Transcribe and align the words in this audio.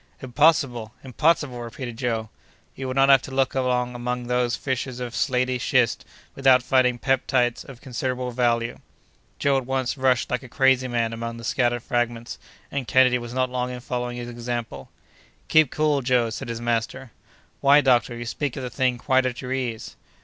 "Impossible! 0.19 0.95
impossible!" 1.03 1.61
repeated 1.61 1.95
Joe. 1.95 2.31
"You 2.73 2.87
would 2.87 2.95
not 2.95 3.09
have 3.09 3.21
to 3.21 3.31
look 3.31 3.53
long 3.53 3.93
among 3.93 4.25
those 4.25 4.55
fissures 4.55 4.99
of 4.99 5.13
slaty 5.13 5.59
schist 5.59 6.05
without 6.33 6.63
finding 6.63 6.97
peptites 6.97 7.63
of 7.63 7.81
considerable 7.81 8.31
value." 8.31 8.79
Joe 9.37 9.57
at 9.57 9.67
once 9.67 9.99
rushed 9.99 10.31
like 10.31 10.41
a 10.41 10.49
crazy 10.49 10.87
man 10.87 11.13
among 11.13 11.37
the 11.37 11.43
scattered 11.43 11.83
fragments, 11.83 12.39
and 12.71 12.87
Kennedy 12.87 13.19
was 13.19 13.35
not 13.35 13.51
long 13.51 13.69
in 13.69 13.79
following 13.79 14.17
his 14.17 14.27
example. 14.27 14.89
"Keep 15.49 15.69
cool, 15.69 16.01
Joe," 16.01 16.31
said 16.31 16.49
his 16.49 16.59
master. 16.59 17.11
"Why, 17.59 17.79
doctor, 17.79 18.17
you 18.17 18.25
speak 18.25 18.57
of 18.57 18.63
the 18.63 18.71
thing 18.71 18.97
quite 18.97 19.27
at 19.27 19.39
your 19.43 19.53
ease." 19.53 19.97